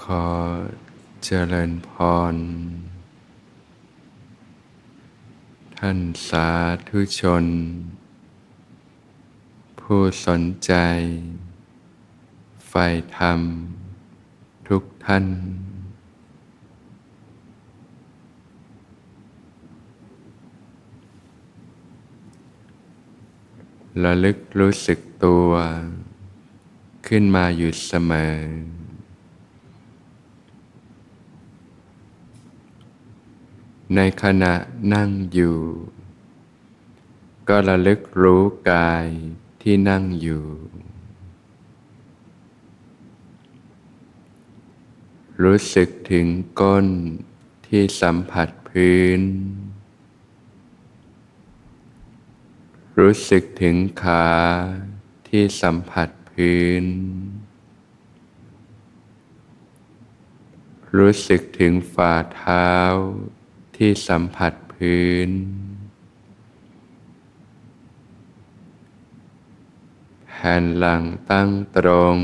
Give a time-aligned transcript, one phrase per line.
[0.00, 0.26] ขอ
[1.24, 1.90] เจริญพ
[2.32, 2.34] ร
[5.78, 5.98] ท่าน
[6.28, 6.48] สา
[6.88, 7.44] ธุชน
[9.80, 10.72] ผู้สนใจ
[12.68, 12.86] ใฝ่
[13.16, 13.40] ธรรม
[14.68, 15.26] ทุกท่าน
[24.04, 25.50] ระลึกรู้สึกตัว
[27.06, 28.36] ขึ้นมาอยู่เสมอ
[33.96, 34.54] ในขณะ
[34.94, 35.58] นั่งอยู่
[37.48, 39.06] ก็ระลึกรู้กาย
[39.62, 40.46] ที่นั่งอยู่
[45.42, 46.26] รู้สึกถึง
[46.60, 46.86] ก้น
[47.66, 49.20] ที่สัมผัสพื้น
[52.98, 54.28] รู้สึกถึงขา
[55.28, 56.84] ที่สัมผัสพื้น
[60.96, 62.70] รู้สึกถึงฝ่าเท้า
[63.84, 65.30] ที่สัมผัสพื้น
[70.28, 72.18] แผ่นหลังตั้งตรง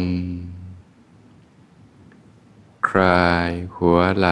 [2.89, 4.29] คลายหัวไหล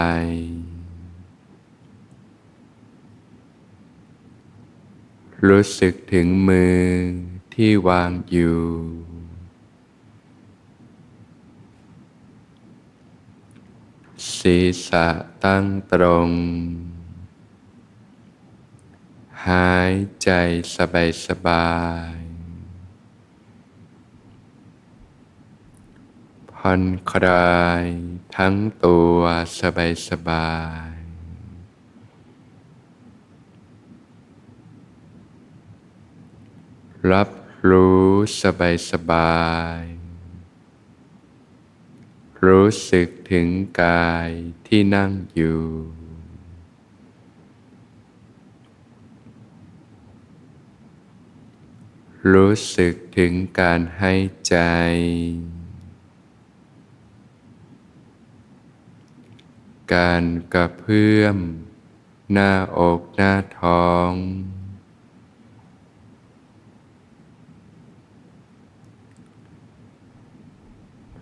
[5.46, 6.84] รู้สึกถึงมือ
[7.54, 8.62] ที่วางอยู่
[14.38, 15.06] ศีรษะ
[15.44, 16.30] ตั้งตรง
[19.52, 20.30] หายใจ
[20.76, 21.70] สบายสบา
[22.14, 22.18] ย
[26.52, 27.86] ผ่อนคลาย
[28.36, 29.18] ทั้งตัว
[29.60, 30.52] สบายสบา
[30.92, 30.94] ย
[37.12, 37.30] รับ
[37.70, 38.08] รู้
[38.42, 39.44] สบายสบา
[39.80, 39.82] ย
[42.44, 43.48] รู้สึกถึง
[43.82, 44.30] กาย
[44.66, 46.05] ที่นั่งอยู่
[52.32, 54.12] รู้สึกถึงการให้
[54.48, 54.56] ใจ
[59.94, 61.36] การกระเพื่อม
[62.32, 64.10] หน้าอกหน้าท้อง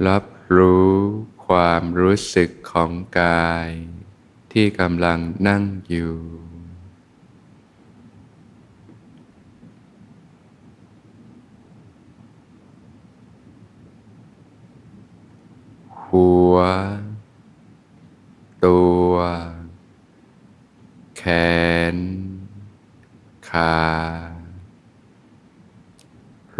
[0.06, 0.24] รับ
[0.56, 0.94] รู้
[1.46, 3.70] ความรู้สึกของกาย
[4.52, 6.43] ที่กำลังนั่งอยู่
[16.18, 16.56] หัว
[18.66, 18.80] ตั
[19.10, 19.14] ว
[21.16, 21.22] แข
[21.94, 21.96] น
[23.50, 23.78] ขา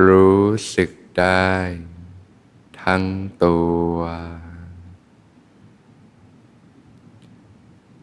[0.07, 1.53] รู้สึกได้
[2.83, 3.05] ทั้ง
[3.45, 3.59] ตั
[3.93, 3.97] ว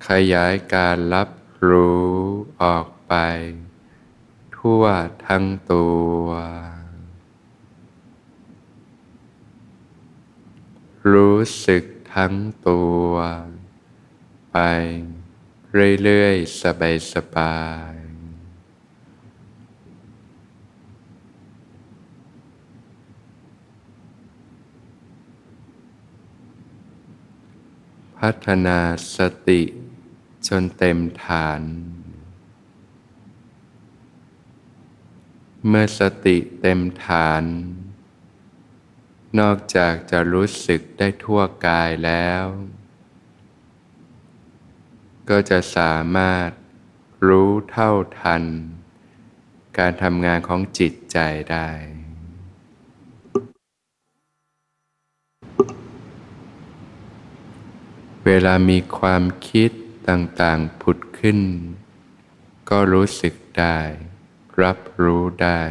[0.08, 1.30] ขยายการรับ
[1.70, 2.12] รู้
[2.64, 3.14] ออกไป
[4.56, 4.84] ทั่ว
[5.28, 5.88] ทั้งตั
[6.20, 6.26] ว
[11.10, 12.34] รู้สึกทั้ง
[12.68, 13.12] ตัว
[14.52, 14.58] ไป
[16.04, 16.62] เรื่อยๆ
[17.14, 17.60] สบา
[17.92, 18.12] ยๆ
[28.18, 28.80] พัฒนา
[29.16, 29.62] สติ
[30.48, 31.62] จนเต็มฐาน
[35.68, 37.44] เมื่อสติเต็มฐาน
[39.40, 42.46] นอกจากจะรู้สึกได้ทั่วกายแล้ว
[45.30, 46.50] ก็จะสามารถ
[47.28, 48.44] รู้เท่าทัน
[49.78, 51.18] การทำงานของจิตใจ
[51.52, 51.70] ได้
[58.26, 59.72] เวลามีความคิด
[60.10, 61.40] ต่างๆผุดขึ้น
[62.70, 63.80] ก็รู้สึกได้
[64.62, 65.62] รับรู้ได้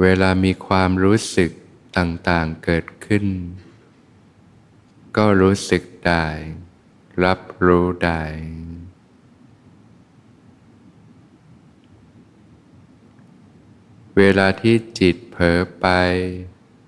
[0.00, 1.50] เวลามีความรู้สึก
[1.96, 3.26] ต่างๆเกิดขึ้น
[5.16, 6.26] ก็รู้สึกได้
[7.24, 8.22] รับรู้ได้
[14.16, 15.86] เวลาที่จิตเผลอไป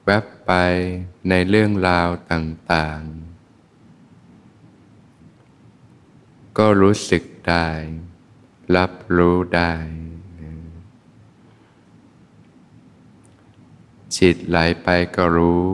[0.04, 0.52] แวบไป
[1.28, 7.68] ในเรื่องราวต่างๆ ก็รู้สึกได้
[8.76, 9.74] รับรู้ได้
[14.16, 15.70] จิตไหลไปก็รู้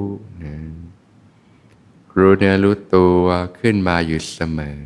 [2.17, 3.25] รู้เนื้อรู้ตัว
[3.59, 4.81] ขึ้นมาอยู่เสมอ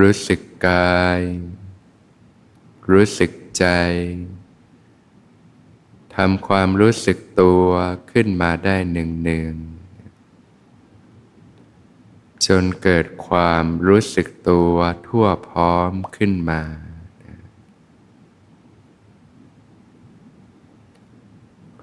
[0.00, 1.20] รู้สึกกาย
[2.92, 3.64] รู้สึกใจ
[6.14, 7.68] ทำความรู้สึกตัว
[8.12, 9.52] ขึ้นมาได้หนึ่งหนึ่ง
[12.46, 14.74] จนเกิดความรู้สึกตัว
[15.06, 16.62] ทั่วพร้อมขึ้นมา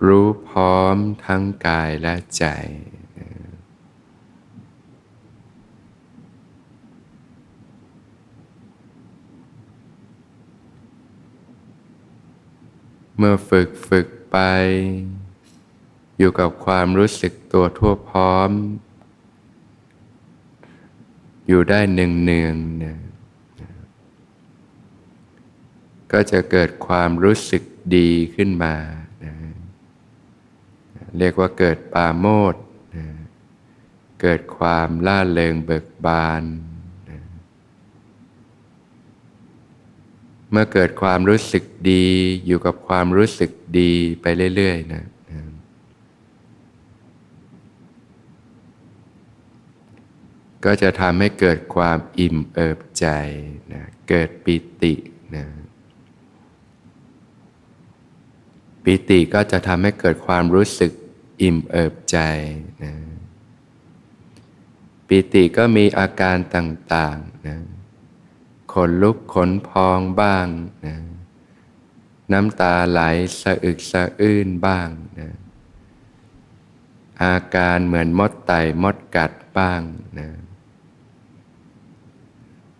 [0.07, 0.95] รู้พร้อม
[1.25, 2.45] ทั้งกายและใจ
[13.17, 14.37] เมื่อฝึกฝึกไป
[16.17, 18.51] อยู่กับความรู้สึกตัวทั่วพร้อม
[21.47, 22.85] อยู่ได้หนึ่งเนืองน
[26.11, 27.63] ก็จะเกิดความรู้สึก
[27.95, 28.75] ดีขึ้นมา
[31.17, 32.55] เรียกว่าเกิดปาโมด
[34.21, 36.43] เกิดความล่าเริงเบิกบาน
[40.51, 42.05] เมื่อเกิดความรู้สึกดี
[42.45, 44.25] อยู่กับความรู้สึกดีไป
[44.55, 45.03] เรื่อยๆนะ
[50.65, 53.07] ก็จะทำให้เกิดความอิ่มเอิบใจ
[53.73, 54.93] นะเกิดปิติ
[55.35, 55.45] นะ
[58.83, 60.91] ปิติก็จะทำให้เกิดความรู้สึก
[61.41, 62.17] อิ่มเอิบใจ
[62.83, 62.93] นะ
[65.07, 67.57] ปิติก็มีอาการต่างๆนะ
[68.73, 70.47] ขนลุกขนพองบ้าง
[70.85, 70.95] นะ
[72.31, 73.01] น้ำตาไหล
[73.41, 74.87] สะอึกสะอื้นบ้าง
[75.19, 75.29] นะ
[77.23, 79.81] อาการเหมือนมดไต่มดกัดบ้าง
[80.19, 80.29] นะ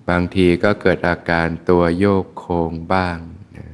[0.09, 3.17] บางทีก็เกิดอาการตัวโยกโค้งบ้าง
[3.57, 3.67] นะ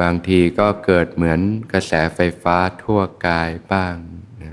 [0.00, 1.40] บางทีก็เกิดเหมือน
[1.72, 3.94] กระแสไฟฟ้าทั่วกายบ้าง
[4.42, 4.52] นะ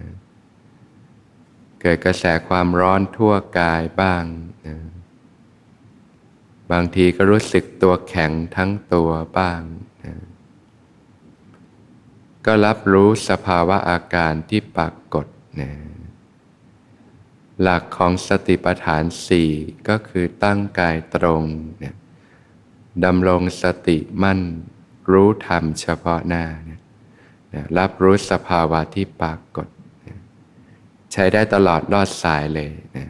[1.81, 4.23] เกิดกระแสความร้อนทั่วกายบ้าง
[4.67, 4.77] นะ
[6.71, 9.61] บางทีก็รู้สึกตัวแข็งทั้งตัวบ้าง
[10.05, 10.13] นะ
[12.45, 15.27] ก็รับรู้สภาวะอาการที่ปรากฏ
[15.61, 15.71] นะ
[17.61, 19.51] หลักของสติปัฏฐานสี่
[19.89, 21.43] ก็คือตั้งกายตรง
[21.83, 21.95] นี่ย
[23.05, 24.41] ดำรงสติมั่น
[25.11, 26.81] รู้ธรรมเฉพาะหน้านี่ย
[27.77, 29.67] รับรู้สภาวะที่ปรากฏ
[31.13, 33.07] ใช้ได้ตลอดรอดสายเลยนะ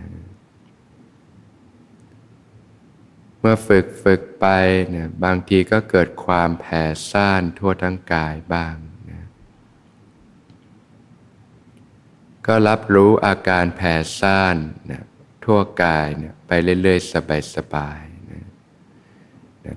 [3.39, 4.45] เมื่อฝึกฝึกไป
[4.89, 8.75] เนี่ยบางทีก็เกิดความแผ่ซ่านทั่วทั้งกายบ้าง
[12.47, 14.55] ก็รับรู้อาการแผ่ซ่าน
[14.91, 15.03] นะ
[15.45, 16.51] ทั่วกายนะไป
[16.81, 17.15] เรื่อยๆ ส
[17.75, 18.06] บาย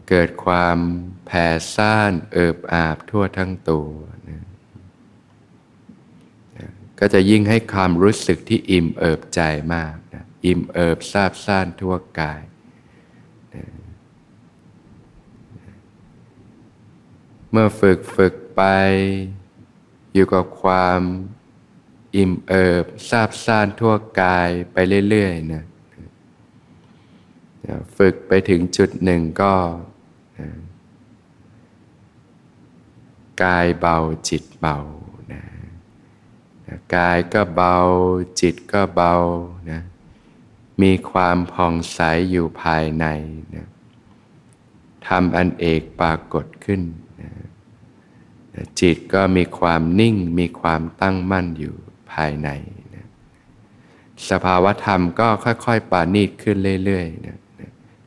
[0.09, 0.79] เกิดความ
[1.27, 3.89] แผ่ซ่านเอิบอาบทั่วทั้งตัว
[4.29, 4.45] นะ
[6.99, 9.41] ก็จะยิ่งให้ความรู้สึกที่อิ่มเอิบใจ
[9.75, 12.43] มากนะอิ่มเอิบซาบซ่านทั่วกาย
[13.55, 13.65] นะ
[17.51, 18.63] เมื่อฝึกฝึกไป
[20.13, 21.01] อยู่กับความ
[22.17, 24.77] อิ่มเอิบซาบซ่านทั่วกายไป
[25.09, 25.65] เรื่อยๆนะ
[27.97, 29.55] ฝึกไปถึงจุดหนึ่งก็
[33.43, 33.97] กายเบา
[34.29, 34.77] จิตเบา
[35.33, 35.43] นะ
[36.97, 37.77] กายก็เบา
[38.41, 39.15] จิตก็เบา
[39.71, 39.81] นะ
[40.83, 42.01] มีความผ่องใส
[42.31, 43.07] อยู่ภายใน
[43.57, 43.67] นะ
[45.07, 46.83] ทำอันเอกปรากฏขึ้น
[47.21, 47.31] นะ
[48.81, 51.75] จิตก็มีความนิ่งมีความตั้งมั่นอยู่
[52.13, 52.49] ภายใน
[52.95, 53.07] นะ
[54.31, 57.39] สภาวธรรมก็ค่อยๆปานีตขึ้นเรื่อยๆนะ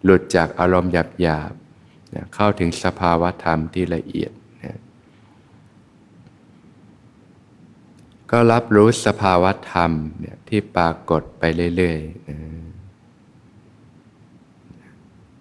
[0.04, 0.92] หลุดจากอารมณ์
[1.22, 4.32] หยาบๆนะเข้าถึงสภาวะธรรมที่ละเอียด
[4.64, 4.78] นะ
[8.32, 11.44] ก็รับรู้สภาวะธรรมเนี่ยที่ปรากฏไป
[11.76, 12.38] เรื่อยๆนะ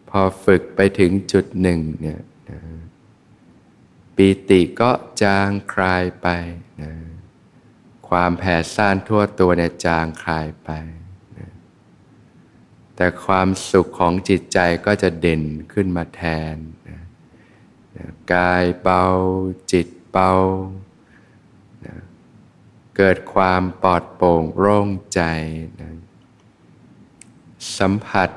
[0.09, 2.59] พอฝึกไปถึงจุดหนึ่งเนี่ยนะ
[4.17, 4.91] ปีติก็
[5.23, 6.29] จางคลายไป
[6.83, 6.93] นะ
[8.09, 10.71] ความแผ่ซ่านทั่วตัวเนี่ยจางคลายไป
[12.97, 16.23] แต่ความสุขของจิตใจก็จะเด่นขึ้นมาแท
[16.55, 16.57] น
[18.33, 19.05] กายเบา
[19.73, 20.31] จิตเบา
[22.97, 25.21] เกิดความปลอดโปร่งโล่งใจ
[27.79, 28.31] สัมผัส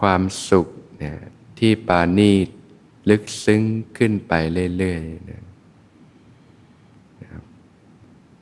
[0.00, 0.66] ความสุข
[1.58, 2.48] ที่ปานีต
[3.10, 3.62] ลึกซึ้ง
[3.98, 4.32] ขึ้นไป
[4.78, 5.49] เรื่อยๆ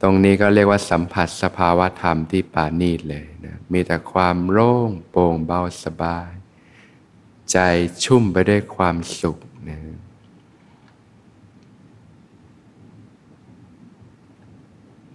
[0.02, 6.30] ตรงนี้ก็เรียกว่าสัมผัสสภาวะธรรมที่ปานีตเลยนะมีแต่ความโล่งโปร่งเบาสบาย
[7.52, 7.58] ใจ
[8.04, 9.38] ชุ่มไปด้วยความสุข
[9.68, 9.78] นะ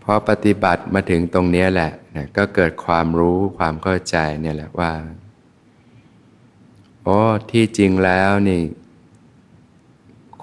[0.04, 4.92] พอปฏิบัติมาถึงตรงนี้แหละนะก็เกิดความรู้ความเข้าใจเนี่ยแหละว่า
[7.04, 7.20] โอ้
[7.52, 8.62] ที่จริงแล้วนี่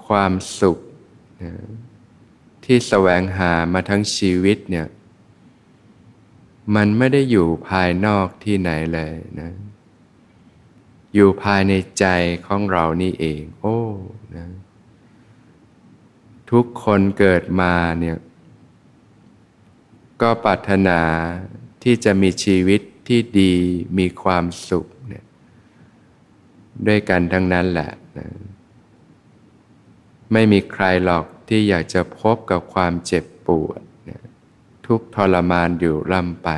[0.07, 0.31] ความ
[0.61, 0.77] สุข
[1.43, 1.51] นะ
[2.73, 4.87] ที่แสวงหามาทั้งชีวิตเนี่ย
[6.75, 9.51] มันไม่ได้อยู่ภายนอกที่ไหนเลยนะ
[11.13, 12.05] อยู่ภายในใจ
[12.47, 13.79] ของเรานี่เอง โอ้
[14.35, 14.47] นะ
[16.51, 18.17] ทุกคนเกิดมาเนี่ย
[20.21, 21.01] ก็ปรารถนา
[21.83, 23.53] ที่จะมีชีวิตที่ดี
[23.97, 25.25] มีความสุขเนี่ย
[26.87, 28.27] ด้วยกันทั้งนั้นแหละนะ
[30.31, 33.81] ไม่มีใครหรอก ที่อยากจะพบกับความเจ็บปวด
[34.87, 36.49] ทุกทรมานอยู่ร่ำไป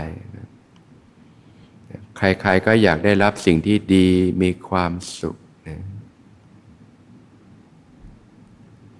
[2.18, 4.10] ใครๆก็อยากได้รับสิ่งที่ดี
[4.42, 5.38] มีความสุข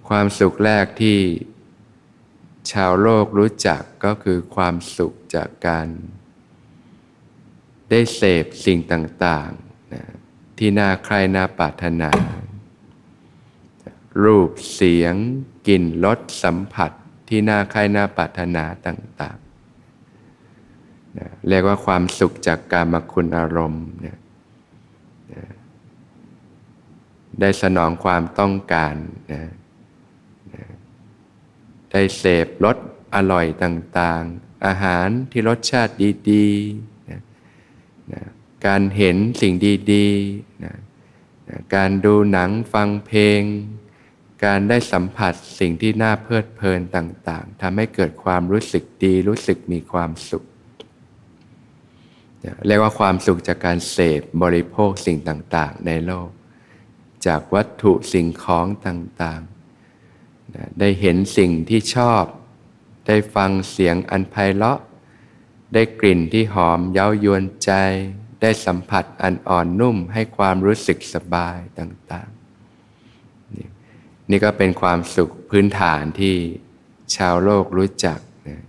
[0.08, 1.18] ความสุขแรกที่
[2.72, 5.86] ชาวโลกรู้จักก็คือความสุขจากการ
[7.90, 10.04] ได้เสพสิ่งต่างๆนะ
[10.58, 12.10] ที่น่าใครน่าปรารถนา
[14.22, 15.14] รูปเสียง
[15.68, 16.90] กลิ่นรสสัมผัส
[17.28, 24.18] ที่น่าใครน่าปรารถนาต่างๆนะเรียกว่าความสุขจากการมคุณอารมณ์นะ
[25.32, 25.44] นะ
[27.40, 28.94] ได้สนองความต้องการ
[29.32, 29.42] นะ
[30.54, 30.64] นะ
[31.90, 32.76] ได้เสพรส
[33.14, 35.94] อร่อยต่างๆ อาหารที่รสชาติ
[36.30, 37.20] ดีๆนะ
[38.12, 38.22] นะ
[38.66, 39.54] การเห็นสิ่ง
[39.92, 40.74] ดีๆนะ
[41.48, 43.42] นะการดูหนังฟังเพลง
[44.44, 50.44] การได้สัมผัสสิ่งที่น่าเพลิดเพลินต่างๆทำให้เกิดความรู้สึกดีรู้สึกมีความสุข
[52.66, 56.28] เรียกว่าความสุขจากการเสพบริโภคสิ่งต่างๆ ในโลก
[57.26, 62.24] จากวัตถุสิ่งของต่างๆ ได้เห็นสิ่งที่ชอบ
[63.06, 64.80] ได้ฟังเสียงอันไพเราะ
[65.74, 67.70] ได้กลิ่นที่หอมเย้ายวนใจ
[68.42, 72.33] ได้สัมผัสอันอ่อนนุ่มให้ความรู้สึกสบายต่างๆ
[74.30, 76.34] นี่ก็เป็นความสุขพื้นฐานที่
[77.16, 78.60] ชาวโลกรู้จักนะ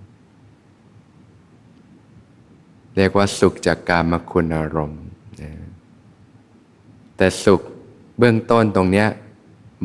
[2.98, 5.04] เรียกว่าสุขจากการมคุณอารมณ์
[5.42, 5.52] นะ
[7.18, 7.62] แต่สุข
[8.18, 9.08] เบื้องต้นตรงเนี้ย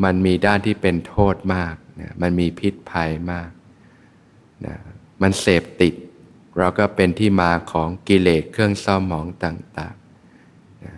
[0.03, 3.49] มันมีด้านที่เป็นโทษมากนะมันมีพิษภัยมาก
[4.65, 4.75] นะ
[5.21, 5.93] มันเสพติด
[6.57, 10.93] เราก็เป็นที่มาของกิเลสเครื่องเศร้าหมองต่างๆนะ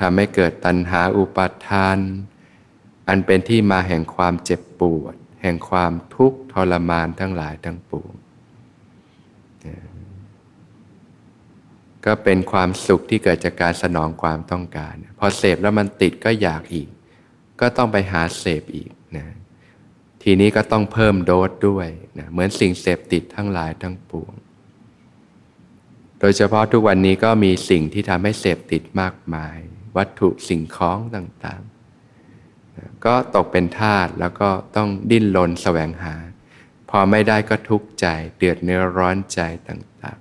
[0.00, 1.98] ทำให้เกิดตัณหาอุปาทาน
[3.08, 8.12] อันเป็นที่มาแห่งความเจ็บปวด แห่งความทุกข์ทรมานทั้งหลายทั้งปวง
[12.04, 16.88] ก็เป็นความสุขที่เกิดจากการสนองความต้องการ พอเสพแล้วมันติดก็อยากอีก
[17.60, 19.26] ก็ต้องไปหาเสพอีกนะ
[20.22, 21.88] ทีนี้ก็ต้องเพิ่มโดสด้วย
[22.18, 24.34] นะเหมือนสิ่งเสพติดทั้งหลายทั้งปวง
[26.20, 29.56] โดยเฉพาะทุกวันนี้ก็มีสิ่งที่ทำให้เสพติดมากมาย
[29.96, 31.77] วัตถุสิ่งของต่างๆ
[33.04, 36.14] ก็ตกเป็นทาสแล้วก็ต้องดิ้นรนแสวงหา
[36.90, 40.18] พอไม่ได้ก็ทุกข์ใจ เดือดเนื้อร้อนใจต่าง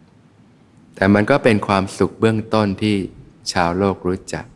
[0.00, 2.96] ๆ แต่มันก็เป็นความสุขเบื้องต้นที่
[3.52, 4.46] ชาวโลกรู้จัก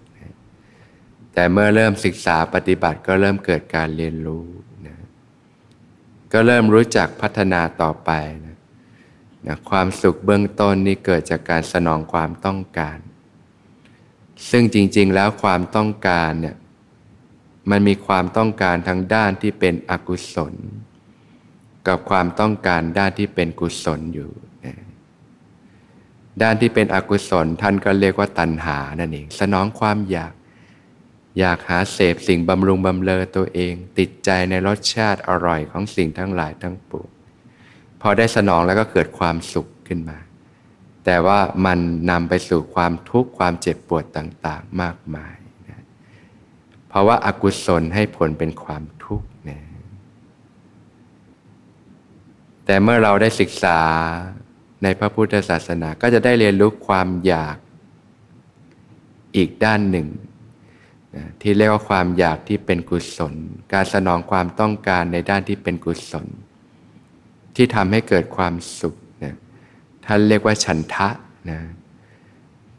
[1.33, 4.45] แต่เมื่อเริ่มศึกษาปฏิบัติก็เริ่มเกิดการเรียนรู้
[4.87, 4.97] นะ
[6.33, 8.11] ก็เริ่มรู้จักพัฒนาต่อไป
[8.47, 8.57] นะ
[9.47, 12.99] นะความสุขเบื้องต้นนี่เกิดจากการสนองความต้องการ
[14.51, 16.57] ซึ่งจริงๆแล้วความต้องการเนี่ย
[17.71, 20.55] มันมีความต้องการทั้งด้านที่เป็นอกุศล
[21.89, 24.31] กับความต้องการด้านที่เป็นกุศลอยู่
[26.43, 30.33] ด้านที่เป็นอกุศลท่านก็เรียกว่าตัณหานั่นเอง สนองความอยาก
[31.39, 37.11] อยากหาเสพสิ่งบำรุงบำเลอตัวเอง ติดใจในรสชาติอร่อยของสิ่งทั้งหลายทั้งปวง
[38.01, 40.19] พอได้สนองแล้วก็เกิดความสุขขึ้นมา
[41.05, 41.79] แต่ว่ามัน
[42.11, 45.38] นำไปสู่ความทุกข์ความเจ็บปวดต่าง ๆ มากมาย
[46.89, 49.61] เพราะว่าอากุศลให้ผลเป็นความทุกข์นะ
[52.65, 53.79] แต่เมื่อเราได้ศึกษา
[54.83, 57.57] ในพระพุทธศาสนาก็จะได้เรียนรู้ความอยาก
[59.37, 60.07] อีกด้านหนึ่ง
[61.17, 63.35] นะที่เรียกว่าความอยากที่เป็นกุศล
[63.73, 66.27] การสนองความต้องการในด้านที่เป็นกุศล
[67.57, 69.35] ที่ทำให้เกิดความสุขนะ
[70.05, 71.09] ท่านเรียกว่าฉันทะ
[71.51, 71.61] นะ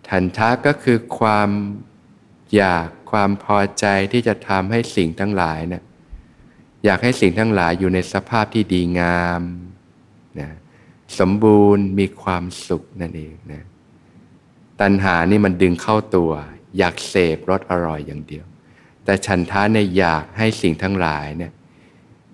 [0.07, 1.49] ฉันทะก็คือความ
[2.55, 5.83] อยากความพอใจที่จะทำให้สิ่งทั้งหลายเนะี่ย
[6.85, 9.41] อยากให้สิ่งทั้งหลายอยู่ในสภาพที่ดีงาม
[10.39, 10.49] นะ
[11.19, 13.63] สมบูรณ์มีความสุขนั่นเองนะ
[14.81, 16.31] ตัณหานี่มันดึงเข้าตัว
[16.77, 18.45] อยากเสพรสอร่อยอย่างเดียว
[19.03, 21.51] แต่ฉันท้าในอยากให้สิ่งทั้งหลายเนี่ย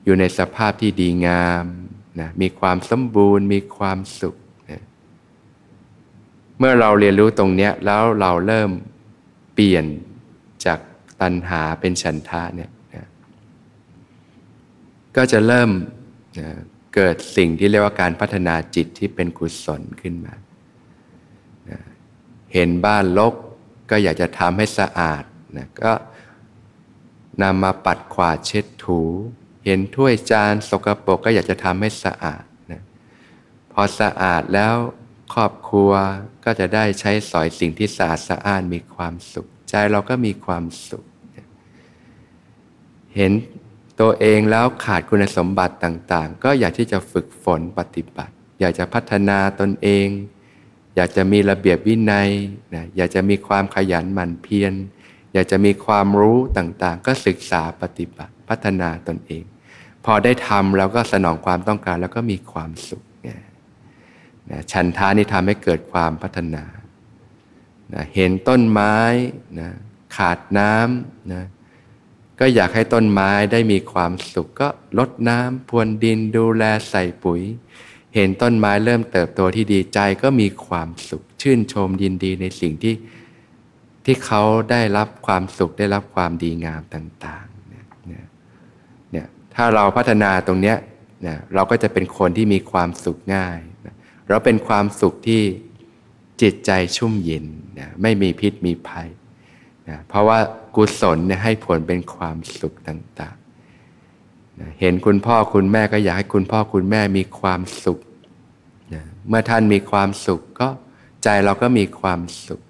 [0.05, 1.65] อยู่ในสภาพที่ดีงาม
[2.19, 4.35] นะมีความสมบูรณ์ มีความสุข
[4.71, 4.81] นะ
[6.59, 8.69] เมื่อเราเรียนรู้ตรงเนี้ยแล้วเราเริ่ม
[9.55, 9.85] เปลี่ยน
[10.65, 10.79] จาก
[11.21, 13.05] ตัณหาเป็นฉันทะเนี่ยนะ
[15.15, 15.69] ก็จะเริ่ม
[16.39, 16.49] นะ
[16.95, 20.33] เกิดสิ่งที่เรียกว่าการพัฒนาจิตที่เป็นกุศลขึ้นมา
[21.69, 21.79] นะ
[22.53, 23.33] เห็นบ้านลก
[23.89, 25.23] ก็อยากจะทำให้สะอาด
[25.57, 25.93] นะก็
[27.41, 29.01] นำมาปัดขวาดเช็ดถู
[29.65, 32.81] เห็นถ้วยจานสกปรกก็อยากจะทำให้สะอาดนะ
[33.71, 34.75] พอสะอาดแล้ว
[35.33, 35.91] ครอบครัว
[36.45, 41.03] ก็จะได้ใช้สอยสิ่งที่สะอาดสะอ้านมีความสุข ใจเราก็มีความสุข
[43.15, 43.31] เห็น
[44.01, 50.07] ตัวเองแล้วขาดคุณสมบัติต่างๆ ก็อยากที่จะฝึกฝนปฏิบัติ อยากจะพัฒนาตนเอง
[50.95, 52.29] อยากจะมีระเบียบวินัย
[52.75, 54.73] นะอยากจะมีความขยันหมั่นเพียร
[55.33, 59.43] อยากจะมีความรู้ต่างๆ ก็ศึกษาปฏิบัติพัฒนาตนเอง
[60.05, 66.65] พอได้ทำแล้วก็สนองความต้องการแล้วก็มีความสุขนะชันทานี่ทำให้เกิดความพัฒนา
[67.93, 68.97] นะเห็นต้นไม้
[69.59, 69.69] นะ
[70.15, 71.43] ขาดน้ำนะ
[72.39, 74.67] ก็อยากให้ต้นไม้ได้มีความสุขก็
[74.99, 77.41] ลดน้ำพรวนดินดูแลใส่ปุ๋ย
[78.15, 82.95] เห็นต้นไม้เริ่มเติบโตที่ดีใจก็มีความสุข ชื่นชมยินดีในสิ่งที่
[84.05, 87.85] ที่เขาได้รับความสุขได้รับความดีงามต่างๆเนี่ย
[89.11, 90.77] เนี่ยถ้าเราพัฒนาตรงเนี้ย
[91.21, 93.59] เนี่ยเราก็จะเป็นคนที่มีความสุขง่าย
[94.29, 95.41] เราเป็นความสุขที่
[96.41, 97.45] จิตใจชุ่มเย็น
[97.79, 99.09] นะไม่มีพิษมีภัย
[99.89, 100.39] นะเพราะว่า
[100.75, 107.99] กุศลเนี่ยให้ผลเป็นความสุขต่างๆนะเห็นคุณพ่อคุณแม่ก็อยากให้คุณพ่อคุณแม่มีความสุข
[108.93, 110.69] นะเมื่อท่านมีความสุขก็
[111.23, 112.61] ใจเราก็มีความสุข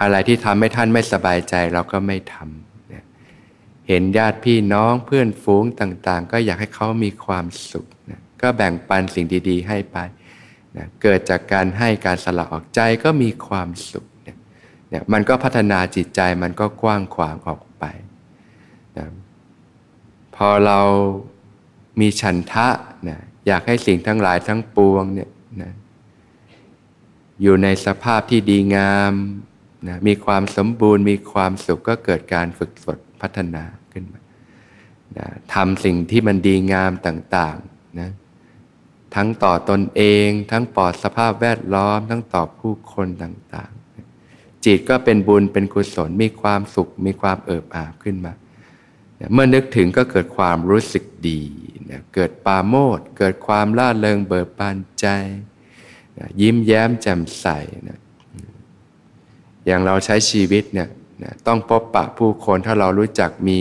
[0.00, 3.04] อะไรที่ทำให้ท่านไม่สบายใจเราก็ไม่ทำนะ
[3.88, 9.98] เห็นญาติพี่น้องเพื่อนฝูงต่างๆ ก็อยากให้เขามีความสุขนะก็แบ่งปันสิ่งดี ๆ ให้ไป
[10.76, 14.36] นะเกิดจากการให้การสละออกใจก็มีความสุขเนี่ย
[14.90, 17.84] เนี่ยมันก็พัฒนาจิตใจมันก็กว้างขวางออกไป
[18.98, 19.06] นะ
[20.36, 20.80] พอเรา
[22.00, 22.68] มีฉันทะ
[23.08, 25.30] นะอยากให้สิ่งทั้งหลายทั้งปวงเนี่ย
[25.62, 25.72] นะ
[27.42, 29.14] อยู่ในสภาพที่ดีงาม
[29.88, 34.20] นะมีความสมบูรณ์มีความสุขก็เกิดการฝึกฝนพัฒนาขึ้นมา
[35.18, 38.10] นะทำสิ่งที่มันดีงามต่างๆนะ
[39.14, 48.32] ทั้งต่อตนเอง ทั้งปลอดสภาพแวดล้อม ทั้งต่อผู้คนต่างๆ จิตก็เป็นบุญเป็นกุศลมีความสุข มีความเอิบอาบขึ้นมา
[49.32, 51.40] เมื่อนึกถึงก็เกิดความรู้สึกดี
[52.14, 55.06] เกิดปาโมดเกิดความล่าเริงเบิกบานใจ
[56.40, 57.46] ยิ้มแย้มแจ่มใส
[59.66, 60.88] อย่างเราใช้ชีวิตเนี่ย
[61.46, 63.60] ต้องพบปะผู้คนถ้าเรารู้จักมี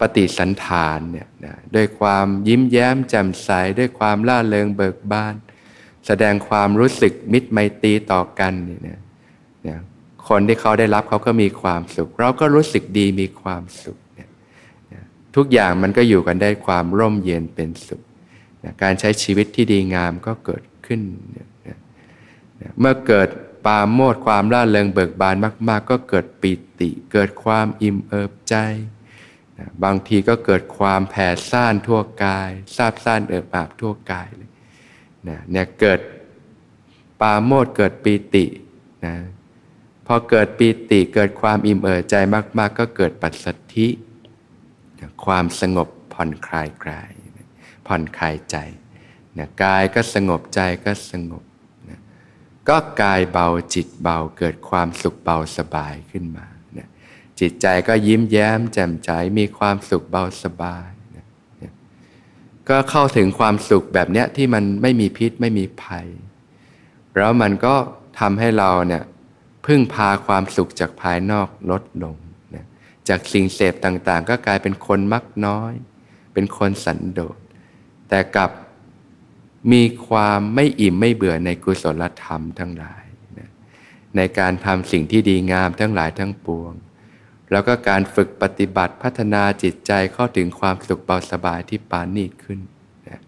[0.00, 5.34] ปฏิสันฐานเนี่ยนะด้วยความยิ้มแย้มแจ่มใสด้วยความล่าเริงเบิกบาน
[6.06, 9.00] แสดงความรู้สึกมิตรไมตรีต่อกันเนี่ย
[9.68, 9.80] นะ
[10.28, 14.30] คนที่เขาได้รับเขาก็มีความสุข เราก็รู้สึกดีมีความสุขเนี่ย
[14.92, 15.02] นะ
[15.36, 18.02] ทุกอย่างมันก็อยู่กันได้ความร่มเย็นเป็นสุข
[18.64, 21.00] นะการใช้ชีวิตที่ดีงามก็เกิดขึ้น
[21.36, 23.28] นะนะเมื่อเกิด
[23.66, 25.36] ปาโมดความล่าเริงเบิกบาน
[25.68, 28.54] มาก ๆ ก็เกิดปิติ เกิดความอิ่มเอิบใจ
[29.58, 34.50] นะบางทีก็เกิดความแผ่ซ่านทั่วกายซาบซ่านเอิบอาบทั่วกายเลย
[35.28, 36.00] นะเนี่ยเกิด
[37.20, 38.44] ปาโมดเกิดปีติ
[39.06, 39.14] นะ
[40.06, 42.14] พอเกิดปีติเกิดความอิ่มเอิบใจ
[42.58, 43.88] มาก ๆ ก็เกิดปัสสัทธิ
[45.00, 47.10] นะความสงบผ่อนคลายกาย
[47.86, 48.56] ผ่อนคลายใจ
[49.38, 51.44] นะกายก็สงบใจก็สงบ
[51.88, 52.00] นะ
[52.68, 56.46] ก็กายเบาจิตเบาเกิดความสุขเบาสบายขึ้นมา
[57.40, 61.26] จิตใจก็ยิ้มแย้ม แจ่มใสมีความสุขเบาสบายนะ
[62.68, 66.06] ก็เข้าถึงความสุขแบบเนี้ยที่มันไม่มีพิษไม่มีภัย
[67.16, 67.74] แล้วมันก็
[68.20, 69.02] ทำให้เราเนี่ย
[69.66, 72.16] พึ่งพาความสุขจากภายนอกลดลง
[72.54, 72.64] นะ
[73.08, 75.72] จากสิ่งเสพต่างๆ ก็กลายเป็นคนมักน้อย
[76.34, 77.38] เป็นคนสันโดษ
[78.08, 78.50] แต่กับ
[79.72, 83.04] มีความไม่อิ่มไม่เบื่อในกุศลธรรมทั้งหลาย
[83.38, 83.50] นะ
[84.16, 86.72] ในการทำสิ่งที่ดีงามทั้งหลายทั้งปวง
[87.52, 92.60] แล้วก็การฝึกปฏิบัติพัฒนาจิตใจเข้าถึงความสุขเบาสบายที่ปานีตขึ้น
[93.08, 93.20] นะ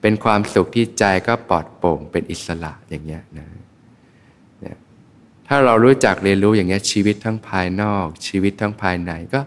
[0.00, 3.46] เป็นความสุขที่ใจก็ปลอดโปร่งเป็นอิสระอย่างเงี้ยนะ
[4.64, 4.76] นะ
[5.48, 9.40] ถ้าเรารู้จักเรียนรู้อย่างเงี้ยชีวิตทั้งภายนอก ชีวิตทั้งภายในก็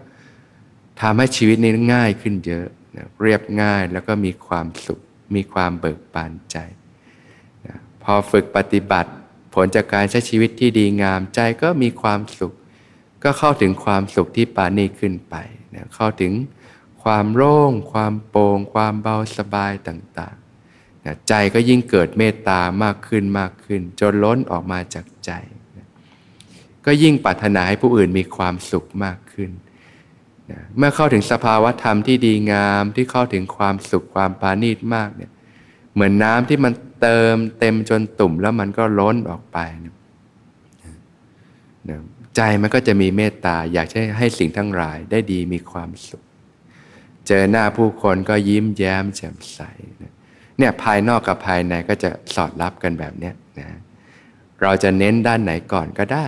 [1.00, 5.00] ทำให้ชีวิตนี้ง่ายขึ้นเยอะนะเรียบง่ายแล้วก็มีความสุข
[5.34, 6.56] มีความเบิกบานใจ
[7.66, 9.10] นะพอฝึกปฏิบัติ
[9.54, 12.52] ผลจากการใช้ชีวิตที่ดีงามใจก็มีความสุข
[13.22, 15.34] ก็เข้าถึงความสุขที่ปานีขึ้นไป
[15.74, 16.32] นะเข้าถึง
[17.02, 25.30] ความโล่ง ความโปร่งความเบาสบายต่างๆนะใจก็ยิ่งเกิดเมตตามากขึ้นมากขึ้น จนล้นออกมาจากใจ
[25.76, 25.88] นะ
[26.86, 29.50] ก็ยิ่งปรารถนาให้ผู้อื่นมีความสุขมากขึ้น
[30.50, 35.30] นะเมื่อเข้าถึงสภาวะธรรมที่ดีงามที่เข้าถึงความสุขความปานีตมากเนี่ย
[35.94, 39.58] เหมือนน้ำที่มันเติมเต็มจนตุ่มแล้วมันก็ล้นออกไป
[41.90, 42.00] นะ
[42.36, 46.22] ใจมันก็จะมีเมตตาอยากให้ให้สิ่งทั้งหลายได้ดีมีความสุข
[47.28, 49.60] เจอหน้าผู้คนก็ยิ้มแย้มแจ่มใส
[50.58, 53.78] เนี่ยภายนอกกับภายในก็จะสอดรับกันแบบเนี้ยนะ
[54.62, 56.26] เราจะเน้นด้านไหนก่อนก็ได้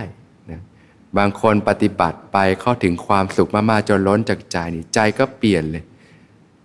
[0.51, 0.61] นะ
[1.17, 5.83] บางคนปฏิบัติไปเข้าถึงความสุขมากๆจนล้นจากใจนี่ใจก็เปลี่ยนเลย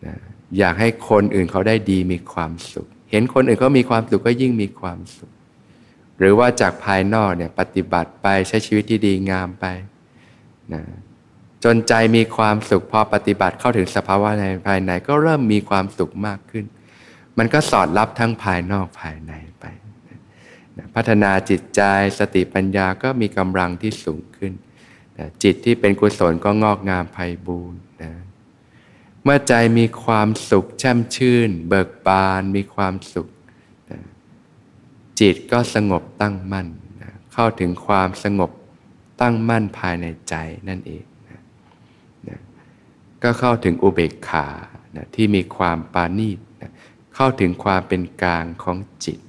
[0.06, 0.14] นะ
[0.58, 5.30] อยากให้คนอื่นเขาได้ดีมีความสุข เห็นคนอื่นเขามีความสุขก็ยิ่งมีความสุข
[6.20, 9.66] หรือว่าจากภายนอกเนี่ยปฏิบัติไปใช้ชีวิตที่ดีงามไป
[10.72, 10.82] นะ
[11.64, 16.64] จนใจมีความสุขพอปฏิบัติเข้าถึงสภาวะในภายในก็เริ่มมีความสุขมากขึ้น
[17.38, 19.64] มันก็สอดรับทั้งภายนอกภายในไป
[20.94, 21.80] พัฒนาจิตใจ
[22.18, 24.52] สติปัญญาก็มีกำลังที่สูงขึ้น
[25.42, 28.12] จิตที่เป็นกุศลก็งอกงามไพบูรณ์นะ
[29.24, 33.28] เมื่อใจมีความสุขแช่มชื่น เบิกบานมีความสุข
[35.20, 36.68] จิตก็สงบตั้งมั่น
[37.02, 38.50] นะเข้าถึงความสงบ
[39.20, 40.34] ตั้งมั่นภายในใจ
[40.68, 41.40] นั่นเองนะ
[42.28, 42.40] นะ
[43.22, 44.46] ก็เข้าถึงอุเบกขา
[44.96, 46.70] นะที่มีความปานีตนะ
[47.14, 49.20] เข้าถึงความเป็นกลางของจิต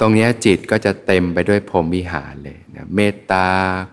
[0.00, 3.48] ตรงนี้จิตก็จะเต็มไปด้วยพรมวิหารเลยนะเมตตา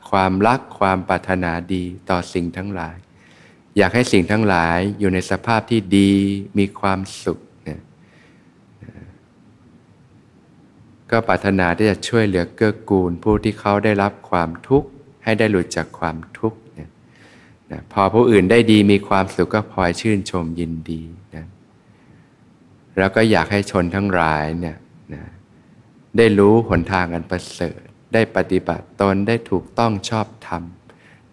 [0.10, 2.98] ความรักความปรารถนาดีต่อสิ่งทั้งหลาย
[3.78, 6.14] อยากให้สิ่งทั้งหลายอยู่ในสภาพที่ดี
[6.58, 7.80] มีความสุขนะ
[11.12, 14.90] ก็ปรารถนาที่จะช่วยเหลือเกื้อกูล ผู้ที่เขาได้รับความทุกข์
[15.24, 16.90] ให้ได้หลุดจากความทุกข์นะ
[17.72, 21.02] นะพอผู้อื่นได้ดีมีความสุขก็พลอยชื่นชมยินดี
[21.36, 21.46] นะ
[22.98, 24.78] แล้วก็อยากให้ชนทั้งหลายเนี่ย
[25.14, 25.24] นะ
[26.18, 27.80] ได้รู้หนทางอันประเสริฐ
[28.14, 30.64] ได้ปฏิบัติตนได้ถูกต้องชอบธรรม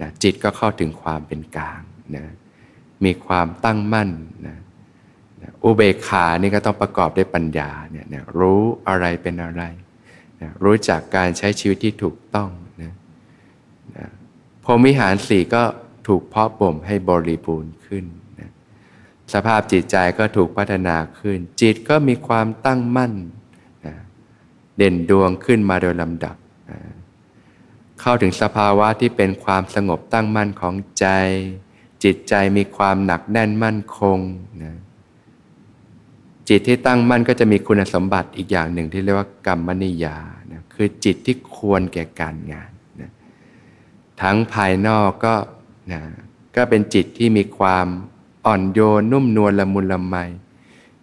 [0.01, 1.81] นะจิตก็เข้าถึงความเป็นกลาง
[2.17, 2.25] นะ
[3.05, 4.11] มีความตั้งมั่น
[4.47, 4.59] นะนะ
[5.65, 9.63] อุเบกขานี่ก็ต้องประกอบด้วยปัญญาเนี่ยนะรู้อะไรเป็นอะไร
[10.41, 12.51] นะรู้จักการใช้ชีวิตที่ถูกต้อง
[12.83, 12.95] นะ
[13.97, 14.07] นะ
[14.65, 15.63] พรมิหารสี่ก็
[16.09, 18.05] ถูกเพาะบ่มให้บริบูรณ์ขึ้น
[18.41, 18.51] นะ
[19.33, 23.15] สภาพจิตใจก็ถูกพัฒนาขึ้น จิตก็มีความตั้งมั่น
[24.77, 26.37] เด่นดวงขึ้นมาโดยลำดับ
[28.01, 31.07] เข้าถึงสภาวะที่เป็นความสงบตั้งมั่นของใจ
[32.05, 34.19] จิตใจมีความหนักแน่นมั่นคง
[34.65, 34.75] นะ
[36.49, 40.17] จิตที่ตั้งมั่นก็จะมีคุณสมบัติอีกอย่างหนึ่งที่เรียกว่ากรรมนิยา
[40.53, 43.11] นะคือจิตที่ควรแก่การงานนะ
[44.23, 45.35] ทั้งภายนอกก็
[45.93, 46.01] นะ
[46.57, 47.87] ก็เป็นจิตที่มีความ
[48.47, 50.17] อ่อนโยนนุ่มนวลละมุนละไม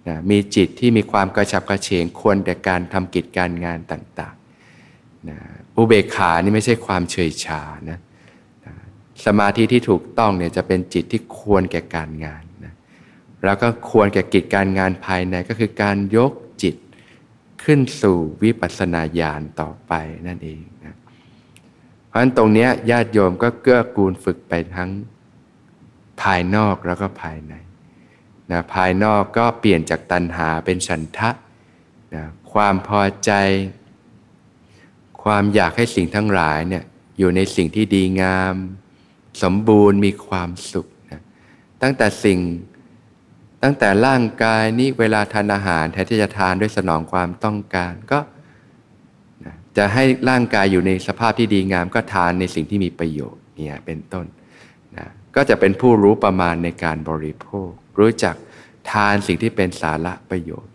[0.08, 5.38] นะมีจิตที่มีความกระฉับกระเฉงควรแต่การทำกิจการงานต่างๆนะ
[5.76, 8.00] อุเบกขานี่ไม่ใช่ความเฉยชานะ
[8.66, 8.74] นะ
[9.26, 12.44] สมาธิที่ถูกต้องเนี่ยจะเป็นจิตที่ควรแก่การงาน
[13.46, 16.32] แล้วก็ควรแก่กิจการงานภายในก็คือการยก
[16.62, 16.76] จิต
[17.64, 19.94] ขึ้นสู่วิปัสสนาญาณต่อไป
[20.28, 20.96] นั่นเองนะ
[22.08, 24.90] เพราะฉะนั้นตรงนี้ญาติโยมก็เกื้อกูลฝึกไปทั้ง
[26.22, 27.54] ภายนอกแล้วก็ภายใน
[28.52, 31.30] นะภายนอกก็เปลี่ยนจากตัณหาเป็นฉันทะ
[32.16, 33.32] นะความพอใจ
[35.24, 36.84] ความอยากให้สิ่งทั้งหลายเนี่ย
[37.20, 38.56] อยู่ในสิ่งที่ดีงาม
[39.44, 41.22] สมบูรณ์มีความสุขนะ
[41.82, 42.40] ตั้งแต่สิ่ง
[43.68, 48.20] ตั้งแต่ร่างกายนี้เวลาทานอาหารแทนที่จะทานด้วยสนองความต้องการก็
[49.78, 54.26] จะให้ร่างกายอยู่ในสภาพที่ดีงาม ก็ทานในสิ่งที่มีประโยชน์เนี่ยเป็นต้น
[54.98, 58.36] นะก็จะเป็นผู้รู้ประมาณในการบริโภค รู้จัก
[58.92, 60.74] ทานสิ่งที่เป็นสาระประโยชน์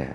[0.00, 0.10] นะ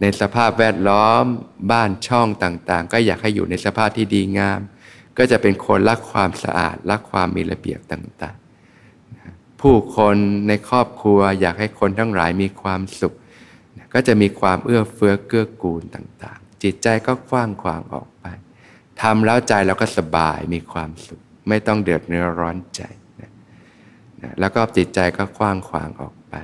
[0.00, 1.24] ในสภาพแวดล้อม
[1.72, 4.60] บ้านช่องต่างๆ ก็อยากให้อยู่ในสภาพที่ดีงาม
[5.18, 8.41] ก็จะเป็นคนรักความสะอาดรักความมีระเบียบต่างๆ
[9.62, 10.16] ผู้คน
[10.48, 13.14] ในครอบครัว อยากให้คนทั้งหลายมีความสุข
[13.94, 18.26] ก็จะมีความเอื้อเฟื้อเกื้อกูลต่างๆ จิตใจก็กว้างขวางออกไป
[19.02, 22.82] ทำแล้วใจเราก็สบายมีความสุข ไม่ต้องเดือดเนื้อร้อนใจ
[23.20, 23.30] นะ
[24.40, 26.34] แล้วก็จิตใจก็กว้างขวางออกไป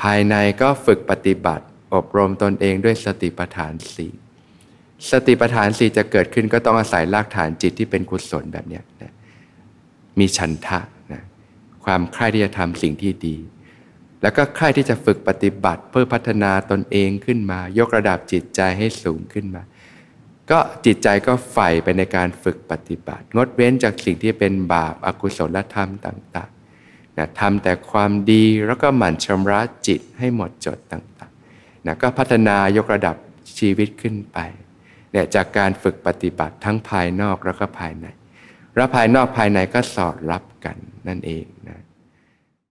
[0.00, 4.12] ภายในก็ฝึกปฏิบัติ อบรมตนเองด้วยสติปัฏฐานสี่
[5.10, 9.12] สติปัฏฐานสี่จะเกิดขึ้นก็ต้องอาศัยรากฐานจิตที่เป็นกุศลแบบนี้นะ
[10.18, 10.80] มีฉันทะ
[11.86, 13.36] ความใคร่ที่จะทำสิ่งที่ดี
[14.22, 19.62] แล้วก็ใคร่ที่จะฝึกปฏิบัติเพื่อพัฒนาตนเองขึ้นมา ยกระดับจิตใจให้สูงขึ้นมา
[20.50, 26.50] ก็จิตใจก็ใฝ่ไปในการฝึกปฏิบัติ งดเว้นจากสิ่งที่เป็นบาปอากุศลธรรมต่าง
[27.18, 33.16] นะทำแต่ความดีแล้วก็หมั่นชำระจิตให้หมดจดต่างๆนะก็พัฒนายกระดับ
[33.58, 34.38] ชีวิตขึ้นไป
[35.12, 38.06] เนี่ยจากการฝึกปฏิบัติทั้งภายนอกแล้วก็ภายใน
[38.76, 40.76] แล้วภายนอกภายในก็สอดรับกัน
[41.08, 41.78] นั่นเองนะ